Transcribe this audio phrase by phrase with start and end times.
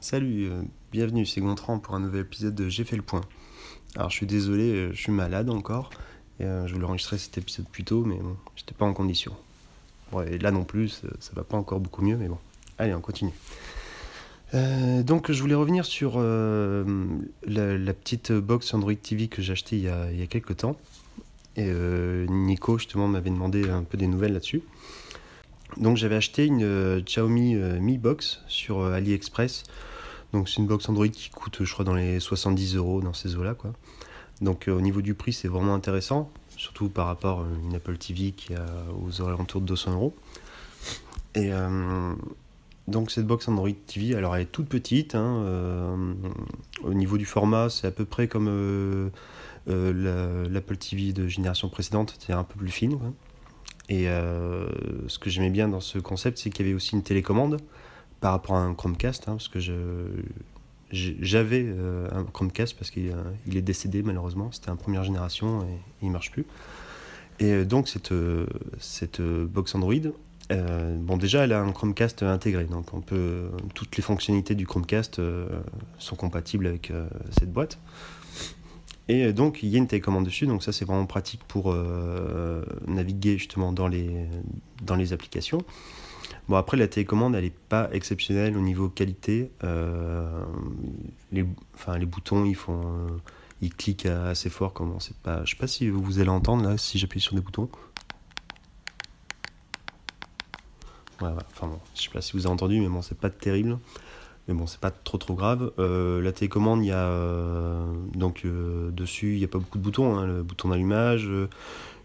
[0.00, 3.22] Salut, euh, bienvenue, c'est Gontran pour un nouvel épisode de J'ai fait le point.
[3.96, 5.90] Alors je suis désolé, euh, je suis malade encore,
[6.38, 9.34] et euh, je voulais enregistrer cet épisode plus tôt, mais bon, j'étais pas en condition.
[10.12, 12.38] Bon, et là non plus, ça, va pas encore beaucoup mieux, mais bon,
[12.78, 13.32] allez, on continue.
[14.52, 19.88] Donc je voulais revenir sur la, petite box Android TV que j'ai achetée il y
[19.88, 20.76] a, il y a quelques temps.
[21.56, 21.70] Et
[22.28, 24.62] Nico justement m'avait demandé un peu des nouvelles là-dessus.
[25.76, 29.64] Donc j'avais acheté une euh, Xiaomi euh, Mi Box sur euh, AliExpress.
[30.32, 33.36] Donc c'est une box Android qui coûte je crois dans les 70 euros dans ces
[33.36, 33.72] eaux-là quoi.
[34.40, 38.32] Donc au niveau du prix c'est vraiment intéressant, surtout par rapport à une Apple TV
[38.32, 38.58] qui est
[39.02, 40.14] aux alentours de 200 euros.
[41.34, 41.50] Et
[42.86, 45.14] donc cette box Android TV, alors elle est toute petite.
[45.14, 45.96] hein,
[46.84, 49.10] au niveau du format, c'est à peu près comme
[49.66, 52.98] la- l'Apple TV de génération précédente, c'est un peu plus fine.
[53.88, 54.68] Et euh,
[55.08, 57.58] ce que j'aimais bien dans ce concept, c'est qu'il y avait aussi une télécommande
[58.20, 59.58] par rapport à un Chromecast, hein, parce que
[60.90, 64.50] j'avais euh, un Chromecast parce qu'il euh, il est décédé malheureusement.
[64.52, 66.44] C'était un première génération et il marche plus.
[67.40, 68.12] Et donc cette
[68.80, 69.94] cette box Android,
[70.50, 75.20] bon, déjà, elle a un Chromecast intégré, donc on peut toutes les fonctionnalités du Chromecast
[75.98, 76.92] sont compatibles avec
[77.30, 77.78] cette boîte.
[79.08, 82.62] Et donc, il y a une télécommande dessus, donc ça c'est vraiment pratique pour euh,
[82.86, 84.26] naviguer justement dans les
[84.82, 85.62] dans les applications.
[86.48, 89.50] Bon, après, la télécommande, elle n'est pas exceptionnelle au niveau qualité.
[89.64, 90.44] Euh,
[91.32, 93.08] les, enfin, les boutons, ils font, euh,
[93.60, 94.72] ils cliquent assez fort.
[94.74, 97.40] Comment c'est pas, je sais pas si vous allez entendre là, si j'appuie sur des
[97.40, 97.68] boutons.
[101.20, 103.78] Ouais, enfin bon, je sais pas si vous avez entendu, mais bon, c'est pas terrible.
[104.48, 105.72] Mais bon, c'est pas trop trop grave.
[105.78, 109.76] Euh, la télécommande, il y a euh, donc euh, dessus, il n'y a pas beaucoup
[109.76, 110.16] de boutons.
[110.16, 110.26] hein.
[110.26, 111.30] le bouton d'allumage,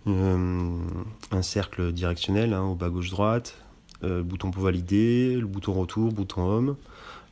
[0.05, 3.57] un cercle directionnel hein, au bas gauche droite,
[4.01, 6.75] le bouton pour valider, le bouton retour, bouton home,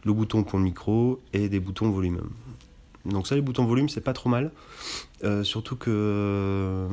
[0.05, 2.21] le bouton pour le micro et des boutons volume.
[3.03, 4.51] Donc ça, les boutons volume, c'est pas trop mal.
[5.43, 6.87] Surtout que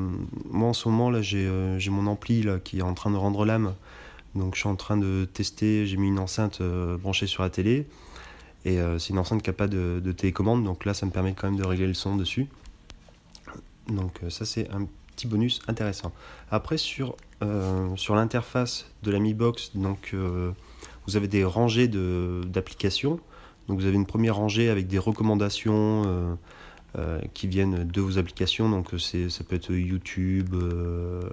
[0.51, 3.75] moi en ce moment là, j'ai mon ampli qui est en train de rendre l'âme.
[4.35, 6.61] Donc je suis en train de tester, j'ai mis une enceinte
[7.01, 7.87] branchée sur la télé.
[8.69, 11.11] Et euh, c'est une enceinte qui n'a pas de, de télécommande, donc là ça me
[11.11, 12.49] permet quand même de régler le son dessus.
[13.89, 14.87] Donc euh, ça c'est un
[15.17, 16.13] petit bonus intéressant.
[16.51, 20.15] Après sur, euh, sur l'interface de la Mi Box, donc
[21.07, 23.21] vous avez des rangées de- d'applications.
[23.69, 26.39] Donc vous avez une première rangée avec des recommandations
[27.33, 28.69] qui viennent de vos applications.
[28.69, 30.55] Donc ça peut être YouTube,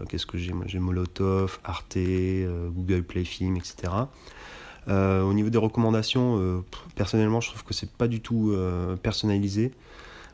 [0.10, 3.92] qu'est-ce que j'ai J'ai Molotov, Arte, Google Play Film, etc.
[4.88, 6.64] Euh, au niveau des recommandations, euh,
[6.96, 9.72] personnellement, je trouve que c'est pas du tout euh, personnalisé.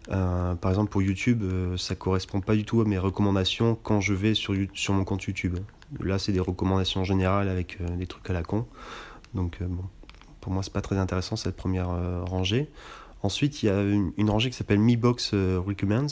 [0.10, 4.14] Par exemple, pour YouTube, euh, ça correspond pas du tout à mes recommandations quand je
[4.14, 4.54] vais sur,
[4.90, 5.60] mon compte YouTube.
[6.00, 8.66] Là, c'est des recommandations générales avec des trucs à la con.
[9.34, 9.84] Donc, bon,
[10.42, 11.90] pour moi, c'est pas très intéressant cette première
[12.26, 12.70] rangée.
[13.24, 16.08] Ensuite, il y a une, rangée qui s'appelle Mi Box Recommends.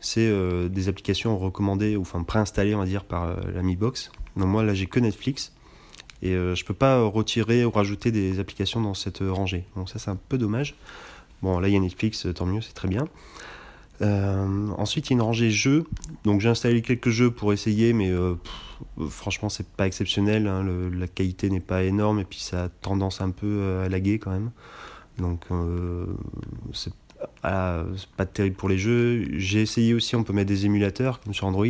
[0.00, 0.30] C'est
[0.68, 4.12] des applications recommandées, ou enfin préinstallées, on va dire, par la Mi Box.
[4.36, 5.55] Donc, moi, là, j'ai que Netflix.
[6.26, 9.64] Et euh, je peux pas retirer ou rajouter des applications dans cette euh, rangée.
[9.76, 10.74] Donc, ça, c'est un peu dommage.
[11.42, 13.06] Bon, là, il y a Netflix, euh, tant mieux, c'est très bien.
[14.76, 15.84] Ensuite, il y a une rangée jeux.
[16.24, 18.12] Donc, j'ai installé quelques jeux pour essayer, mais
[19.08, 20.46] franchement, c'est pas exceptionnel.
[20.48, 20.66] hein.
[20.92, 24.32] La qualité n'est pas énorme et puis ça a tendance un peu à laguer quand
[24.32, 24.50] même.
[25.18, 26.06] Donc, euh,
[27.42, 29.26] ah, c'est pas terrible pour les jeux.
[29.38, 31.66] J'ai essayé aussi, on peut mettre des émulateurs comme sur Android.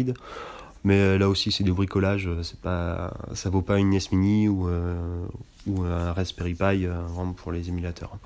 [0.87, 2.29] Mais euh, là aussi, c'est du bricolage.
[2.29, 5.27] euh, C'est pas, ça vaut pas une NES Mini ou, euh,
[5.67, 8.17] ou un Raspberry Pi vraiment pour les émulateurs.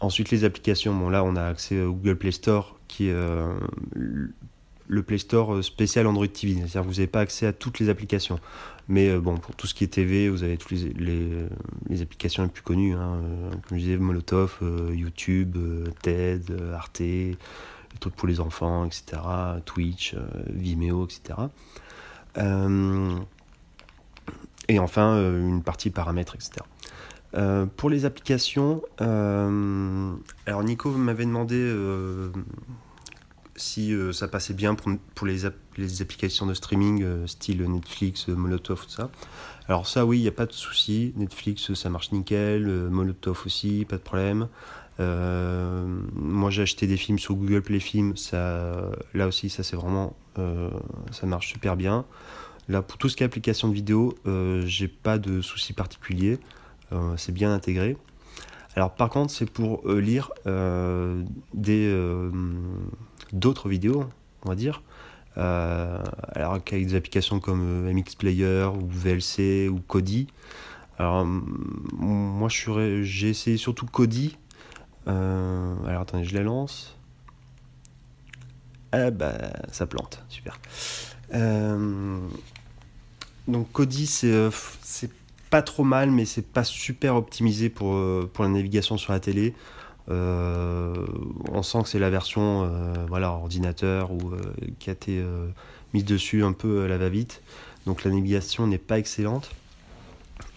[0.00, 0.94] Ensuite, les applications.
[0.96, 3.14] Bon, là, on a accès au Google Play Store, qui est
[3.94, 6.56] le Play Store spécial Android TV.
[6.56, 8.40] C'est-à-dire vous n'avez pas accès à toutes les applications.
[8.88, 11.48] Mais bon, pour tout ce qui est TV, vous avez toutes les,
[11.88, 12.94] les, applications les plus connues.
[12.94, 13.20] hein.
[13.68, 14.58] Comme je disais, Molotov,
[14.92, 15.56] YouTube,
[16.02, 17.00] TED, Arte,
[17.92, 19.20] les trucs pour les enfants, etc.
[19.64, 21.38] Twitch, euh, Vimeo, etc.
[22.38, 23.18] Euh,
[24.68, 26.64] et enfin, euh, une partie paramètres, etc.
[27.76, 31.72] Pour les applications, alors Nico m'avait demandé
[33.54, 35.42] si ça passait bien pour, les,
[35.76, 39.10] les applications de streaming style Netflix, Molotov, tout ça.
[39.68, 41.12] Alors ça oui, il n'y a pas de souci.
[41.14, 42.66] Netflix, ça marche nickel.
[42.66, 44.48] Molotov aussi, pas de problème.
[46.50, 50.68] J'ai acheté des films sur Google Play Film, ça, là aussi ça c'est vraiment, euh,
[51.12, 52.04] ça marche super bien.
[52.68, 56.38] Là pour tout ce qui est application de vidéo, euh, j'ai pas de soucis particuliers,
[56.92, 57.96] Euh, c'est bien intégré.
[58.74, 60.32] Alors par contre c'est pour lire
[61.54, 61.94] des
[63.32, 64.04] d'autres vidéos,
[64.44, 64.82] on va dire.
[65.36, 70.26] Alors avec des applications comme MX Player ou VLC ou Kodi.
[70.98, 74.36] Alors moi j'ai essayé surtout Kodi.
[75.06, 76.96] Alors attendez, je la lance.
[78.92, 80.58] Ah bah ça plante, super.
[83.48, 85.10] donc Kodi c'est
[85.50, 87.96] pas trop mal mais c'est pas super optimisé pour,
[88.28, 89.54] pour la navigation sur la télé.
[90.08, 92.70] on sent que c'est la version
[93.08, 94.32] voilà, ordinateur ou
[94.78, 95.24] qui a été
[95.94, 97.42] mise dessus un peu à la va-vite.
[97.86, 99.50] Donc la navigation n'est pas excellente.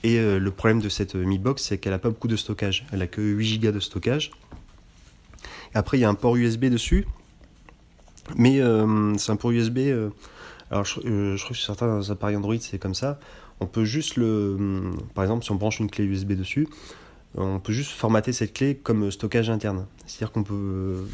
[0.04, 2.86] Et euh, le problème de cette Mi Box, c'est qu'elle n'a pas beaucoup de stockage.
[2.92, 4.32] Elle a que 8 Go de stockage.
[5.74, 7.08] Après, il y a un port USB dessus.
[8.36, 9.80] Mais euh, c'est un port USB.
[9.80, 10.10] Euh,
[10.72, 13.20] alors, je, trouve que certains appareils Android, c'est comme ça.
[13.60, 14.92] On peut juste le.
[15.14, 16.68] Par exemple, si on branche une clé USB dessus,
[17.36, 19.86] on peut juste formater cette clé comme stockage interne.
[20.06, 21.06] C'est-à-dire qu'on peut.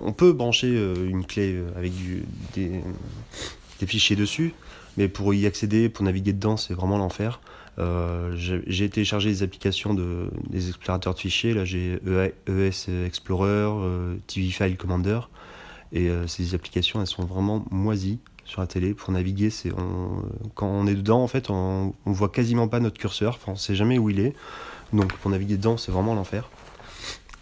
[0.00, 0.68] On peut brancher
[1.08, 2.24] une clé avec du,
[2.54, 2.82] des,
[3.80, 4.54] des fichiers dessus,
[4.96, 7.40] mais pour y accéder, pour naviguer dedans, c'est vraiment l'enfer.
[7.78, 11.54] Euh, j'ai téléchargé des applications de, des explorateurs de fichiers.
[11.54, 12.00] Là, j'ai
[12.48, 15.20] ES e Explorer, euh, TV File Commander.
[15.92, 18.94] Et euh, ces applications, elles sont vraiment moisies sur la télé.
[18.94, 19.70] Pour naviguer, c'est
[20.54, 23.38] quand on est dedans, en fait, on, on voit quasiment pas notre curseur.
[23.40, 24.34] Enfin, on sait jamais où il est.
[24.92, 26.48] Donc, pour naviguer dedans, c'est vraiment l'enfer.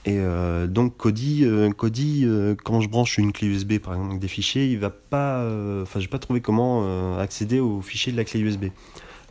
[0.06, 4.28] Et euh, donc Kodi, euh, euh, quand je branche une clé USB par exemple des
[4.28, 5.44] fichiers, il va pas,
[5.82, 8.66] enfin j'ai pas trouvé comment accéder aux fichiers de la clé USB.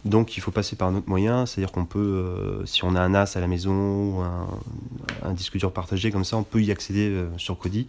[0.03, 3.09] Donc il faut passer par un autre moyen, c'est-à-dire qu'on peut, si on a un
[3.09, 7.23] NAS à la maison ou un, disque dur partagé comme ça, on peut y accéder
[7.37, 7.87] sur Kodi.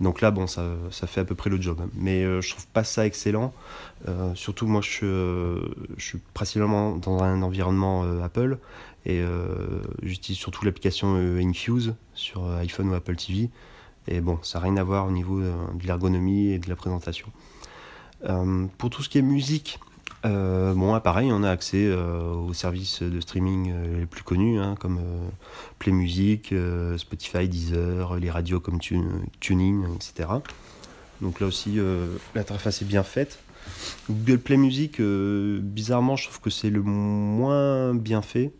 [0.00, 1.80] Donc là, bon, ça, ça, fait à peu près le job.
[1.94, 3.52] Mais je trouve pas ça excellent.
[4.34, 5.60] surtout, moi, je,
[5.98, 8.58] je, suis principalement dans un environnement Apple.
[9.06, 13.48] Et euh, j'utilise surtout l'application euh, Infuse sur euh, iPhone ou Apple TV.
[14.08, 17.28] Et bon, ça n'a rien à voir au niveau de l'ergonomie et de la présentation.
[18.78, 19.78] pour tout ce qui est musique,
[20.24, 25.00] bon, pareil, on a accès aux services de streaming les plus connus, hein, comme
[25.78, 26.54] Play Music,
[26.96, 30.28] Spotify, Deezer, les radios comme TuneIn, etc.
[31.20, 31.78] Donc là aussi,
[32.34, 33.38] l'interface est bien faite.
[34.10, 38.52] Google Play Music, bizarrement, je trouve que c'est le moins bien fait.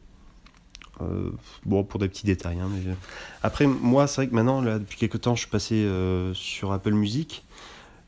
[1.03, 1.31] Euh,
[1.65, 2.59] bon, pour des petits détails.
[2.61, 2.95] Hein, mais...
[3.43, 6.93] Après, moi, c'est vrai que maintenant, depuis quelques temps, je suis passé euh, sur Apple
[6.93, 7.45] Music.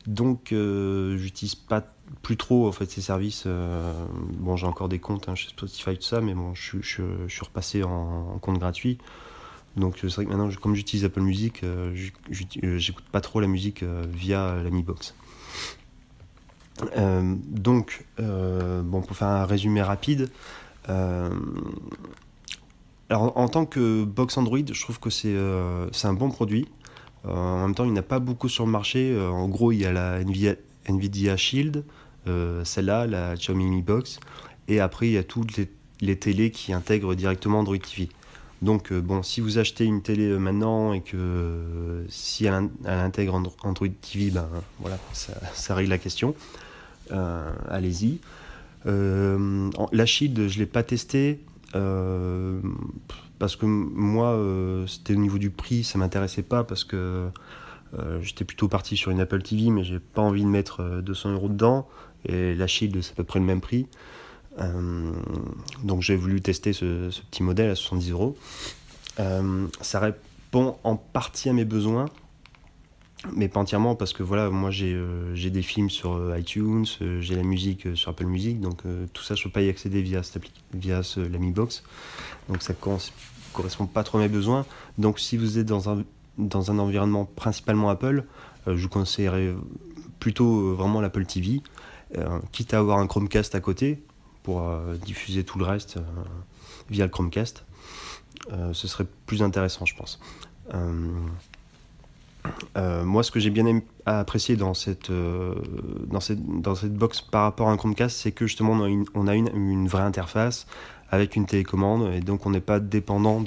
[0.05, 1.81] Donc, euh, j'utilise pas
[2.21, 3.45] plus trop en fait ces services.
[3.45, 7.83] bon, j'ai encore des comptes hein, chez Spotify, tout ça, mais bon, je, suis repassé
[7.83, 8.97] en, compte gratuit.
[9.75, 11.61] Donc, c'est vrai que maintenant, comme j'utilise Apple Music,
[12.29, 15.15] j'écoute pas trop la musique via la Mi Box.
[16.95, 20.29] donc, bon, pour faire un résumé rapide,
[23.13, 26.67] alors en tant que box Android, je trouve que c'est euh, un bon produit.
[27.25, 29.11] Euh, en même temps, il n'y a pas beaucoup sur le marché.
[29.11, 30.55] Euh, en gros, il y a la Nvidia,
[31.37, 31.83] Shield,
[32.25, 34.19] celle-là, la Xiaomi Mi Box,
[34.67, 35.69] et après, il y a toutes les,
[36.01, 38.09] les télés qui intègrent directement Android TV.
[38.61, 44.31] Donc, bon, si vous achetez une télé maintenant et que si elle, intègre Android TV,
[44.31, 44.47] ben
[44.79, 46.33] voilà, ça, règle la question.
[47.69, 48.19] Allez-y.
[48.85, 51.39] la Shield, je ne l'ai pas testée.
[51.75, 52.59] Euh,
[53.39, 57.27] parce que moi, euh, c'était au niveau du prix, ça m'intéressait pas parce que euh,
[58.21, 61.49] j'étais plutôt parti sur une Apple TV, mais j'ai pas envie de mettre 200 euros
[61.49, 61.87] dedans.
[62.25, 63.87] Et la Shield, c'est à peu près le même prix.
[65.83, 68.37] donc j'ai voulu tester ce, petit modèle à 70 euros.
[69.81, 72.05] ça répond en partie à mes besoins
[73.31, 77.21] mais pas entièrement parce que voilà moi j'ai euh, des films sur euh, iTunes euh,
[77.21, 78.81] j'ai la musique sur Apple Music donc
[79.13, 80.21] tout ça je peux pas y accéder via
[80.73, 81.83] via la Mi Box
[82.49, 82.73] donc ça
[83.53, 84.65] correspond pas trop à mes besoins
[84.97, 86.03] donc si vous êtes dans un
[86.37, 88.25] dans un environnement principalement Apple
[88.65, 89.53] je vous conseillerais
[90.19, 91.61] plutôt vraiment l'Apple TV
[92.51, 94.03] quitte à avoir un Chromecast à côté
[94.41, 94.63] pour
[95.05, 95.99] diffuser tout le reste
[96.89, 97.65] via le Chromecast.
[98.49, 100.19] Ce serait plus intéressant je pense.
[102.77, 105.55] Euh, moi, ce que j'ai bien apprécié dans cette, euh,
[106.89, 108.73] box par rapport à un Chromecast, c'est que justement,
[109.13, 110.67] on a, une, vraie interface
[111.13, 113.43] avec une télécommande et donc on n'est pas dépendant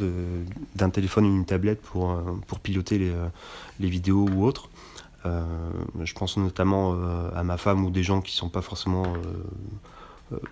[0.74, 3.12] d'un téléphone ou d'une tablette pour, euh, pour piloter les,
[3.80, 4.68] les vidéos ou autres.
[5.24, 6.96] je pense notamment
[7.34, 9.04] à ma femme ou des gens qui ne sont pas forcément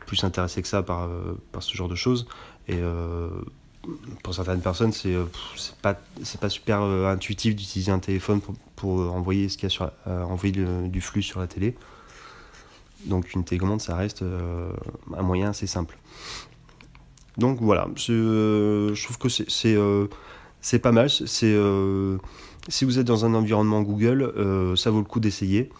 [0.07, 1.09] plus intéressés que ça par,
[1.53, 2.27] par ce genre de choses.
[2.67, 2.81] Et
[4.23, 5.25] pour certaines personnes, c'est euh,
[5.83, 5.95] pas,
[6.41, 9.71] pas super euh, intuitif d'utiliser un téléphone pour, pour euh, envoyer, ce qu'il y a
[9.71, 10.53] sur, envoyer
[10.89, 11.77] du flux sur la télé.
[13.07, 15.99] Donc une télécommande, ça reste un moyen assez simple.
[17.39, 21.11] Donc voilà, je trouve que c'est pas mal.
[21.11, 21.57] C'est
[22.69, 24.33] si vous êtes dans un environnement Google,
[24.77, 25.71] ça vaut le coup d'essayer.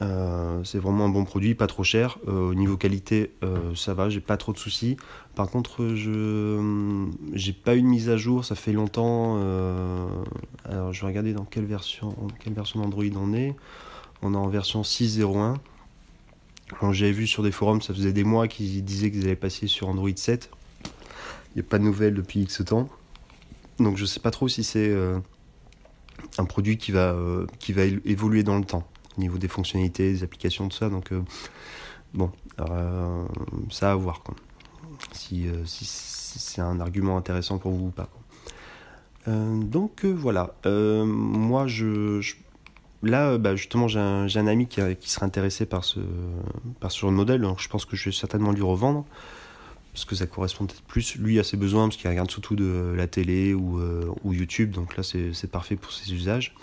[0.00, 2.18] Euh, c'est vraiment un bon produit, pas trop cher.
[2.28, 4.96] Euh, au niveau qualité, euh, ça va, j'ai pas trop de soucis.
[5.34, 9.36] Par contre, je, j'ai pas eu de mise à jour, ça fait longtemps.
[10.64, 13.54] alors je vais regarder dans quelle version, quelle version d'Android on est.
[14.22, 15.56] On est en version 6.01.
[16.92, 19.88] J'avais vu sur des forums, ça faisait des mois qu'ils disaient qu'ils allaient passer sur
[19.88, 20.50] Android 7.
[21.60, 22.88] A pas de nouvelles depuis X temps.
[23.78, 24.92] Donc je sais pas trop si c'est
[26.36, 27.16] un produit qui va,
[27.58, 30.88] qui va évoluer dans le temps, au niveau des fonctionnalités, des applications, tout ça.
[30.88, 31.12] Donc
[32.12, 32.30] bon,
[33.70, 34.22] ça à voir.
[35.12, 38.08] Si, c'est un argument intéressant pour vous ou pas.
[39.28, 42.20] Euh, donc euh, voilà, euh, moi je,
[43.02, 46.00] là bah, justement j'ai un, un, ami qui, qui, serait intéressé par ce,
[46.80, 49.04] par ce genre de modèle, donc je pense que je vais certainement lui revendre
[49.98, 52.94] parce que ça correspond peut-être plus lui à ses besoins parce qu'il regarde surtout de
[52.96, 53.80] la télé ou,
[54.24, 56.54] ou YouTube, donc là c'est parfait pour ses usages.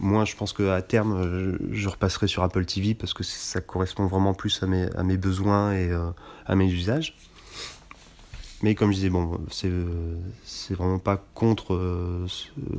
[0.00, 4.34] moi, je pense qu'à terme, je, repasserai sur Apple TV parce que ça correspond vraiment
[4.34, 5.92] plus à mes, besoins et
[6.46, 7.14] à mes usages.
[8.62, 9.70] Mais comme je disais, bon, c'est,
[10.74, 12.26] vraiment pas contre euh,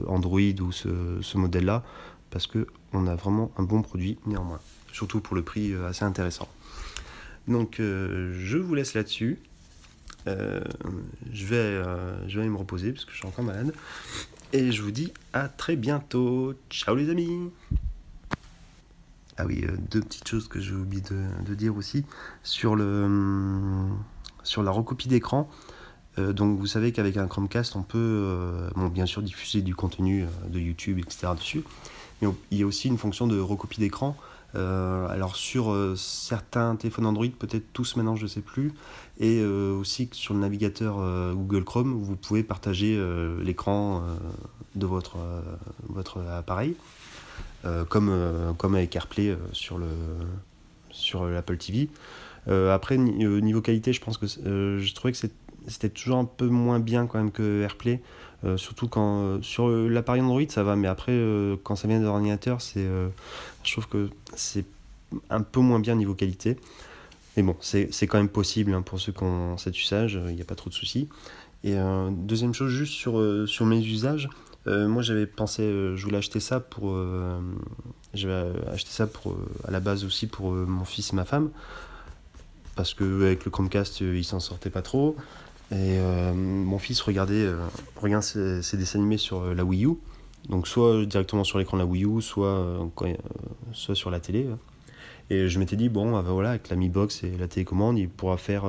[0.07, 1.83] Android ou ce, modèle-là,
[2.29, 4.60] parce qu'on a vraiment un bon produit néanmoins,
[4.93, 6.48] surtout pour le prix euh, assez intéressant.
[7.48, 9.39] Donc euh, je vous laisse là-dessus.
[10.25, 11.81] je, vais,
[12.27, 13.74] je vais aller me reposer parce que je suis encore malade.
[14.53, 16.53] Et je vous dis à très bientôt.
[16.69, 17.50] Ciao les amis
[19.38, 21.01] Ah oui, deux petites choses que j'ai oublié
[21.45, 22.05] de, dire aussi.
[22.43, 23.88] Sur le
[24.43, 25.50] sur la recopie d'écran.
[26.19, 29.75] Euh, donc vous savez qu'avec un Chromecast, on peut euh, bon, bien sûr diffuser du
[29.75, 31.27] contenu euh, de YouTube, etc.
[31.36, 31.63] dessus.
[32.21, 34.15] Mais il y a aussi une fonction de recopie d'écran.
[34.53, 38.74] Alors sur certains téléphones Android, peut-être tous maintenant, je ne sais plus.
[39.20, 40.96] Et aussi sur le navigateur
[41.34, 43.00] Google Chrome, vous pouvez partager
[43.41, 44.03] l'écran
[44.75, 45.17] de votre,
[45.88, 46.75] votre appareil.
[47.89, 49.88] comme, comme avec AirPlay sur le
[50.91, 51.89] sur l'Apple TV.
[52.48, 55.17] Euh, après, euh, niveau qualité, je pense que euh, je trouvais que
[55.68, 58.01] c'était toujours un peu moins bien quand même que AirPlay.
[58.58, 61.13] surtout quand sur l'appareil Android ça va, mais après
[61.63, 64.65] quand ça vient de l'ordinateur, je trouve que c'est
[65.30, 66.58] un peu moins bien niveau qualité.
[67.38, 70.41] Mais bon, c'est quand même possible hein, pour ceux qui ont cet usage, il n'y
[70.41, 71.08] a pas trop de soucis.
[71.63, 71.75] Et
[72.12, 74.30] deuxième chose, juste sur, sur mes usages,
[74.65, 76.98] moi j'avais pensé, je voulais acheter ça pour.
[78.13, 79.38] j'avais acheté ça pour,
[79.68, 81.51] à la base aussi pour mon fils et ma femme
[82.75, 85.15] parce qu'avec le Chromecast, euh, il s'en sortait pas trop.
[85.72, 89.94] Et euh, mon fils regardait, euh, ses, dessins animés sur la Wii U,
[90.50, 92.90] donc soit directement sur l'écran de la Wii U, soit,
[93.72, 94.48] soit sur la télé.
[95.30, 98.10] Et je m'étais dit, bon, bah, voilà, avec la Mi Box et la télécommande, il
[98.10, 98.66] pourra faire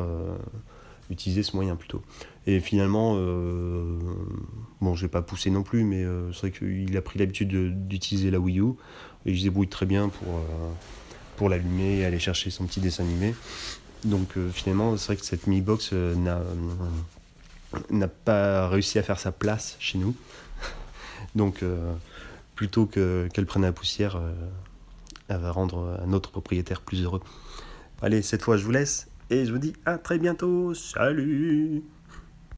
[1.11, 2.03] utiliser ce moyen plutôt.
[2.47, 3.99] Et finalement, euh,
[4.81, 7.49] bon, je vais pas poussé non plus, mais c'est vrai qu'il a pris l'habitude
[7.89, 8.71] d'utiliser la Wii U
[9.27, 10.41] et il se débrouille très bien pour,
[11.37, 13.35] pour l'allumer et aller chercher son petit dessin animé.
[14.05, 16.15] Donc euh, finalement, c'est vrai que cette Mi Box euh,
[17.91, 20.15] n'a pas réussi à faire sa place chez nous.
[21.35, 21.93] Donc euh,
[22.57, 24.21] plutôt qu'elle prenne la poussière,
[25.29, 27.23] elle va rendre un autre propriétaire plus heureux.
[28.03, 30.75] Allez, cette fois je vous laisse et je vous dis à très bientôt.
[30.75, 31.83] Salut